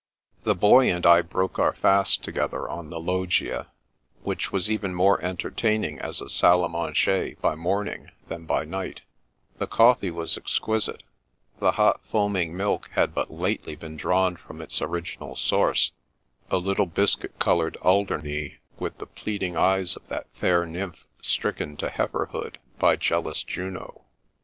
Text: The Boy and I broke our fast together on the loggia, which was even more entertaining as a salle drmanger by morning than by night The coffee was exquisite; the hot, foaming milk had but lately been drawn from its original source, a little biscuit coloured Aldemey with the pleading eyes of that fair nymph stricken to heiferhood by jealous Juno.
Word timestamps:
The 0.45 0.55
Boy 0.55 0.89
and 0.91 1.05
I 1.05 1.21
broke 1.21 1.59
our 1.59 1.75
fast 1.75 2.23
together 2.23 2.67
on 2.67 2.89
the 2.89 2.99
loggia, 2.99 3.67
which 4.23 4.51
was 4.51 4.67
even 4.67 4.95
more 4.95 5.21
entertaining 5.23 5.99
as 5.99 6.19
a 6.21 6.27
salle 6.27 6.67
drmanger 6.67 7.39
by 7.39 7.53
morning 7.53 8.09
than 8.27 8.47
by 8.47 8.65
night 8.65 9.03
The 9.59 9.67
coffee 9.67 10.09
was 10.09 10.39
exquisite; 10.39 11.03
the 11.59 11.73
hot, 11.73 12.01
foaming 12.09 12.57
milk 12.57 12.89
had 12.93 13.13
but 13.13 13.29
lately 13.29 13.75
been 13.75 13.95
drawn 13.95 14.37
from 14.37 14.59
its 14.59 14.81
original 14.81 15.35
source, 15.35 15.91
a 16.49 16.57
little 16.57 16.87
biscuit 16.87 17.37
coloured 17.37 17.77
Aldemey 17.83 18.55
with 18.79 18.97
the 18.97 19.05
pleading 19.05 19.55
eyes 19.55 19.95
of 19.95 20.07
that 20.07 20.25
fair 20.33 20.65
nymph 20.65 21.05
stricken 21.21 21.77
to 21.77 21.89
heiferhood 21.91 22.55
by 22.79 22.95
jealous 22.95 23.43
Juno. 23.43 24.01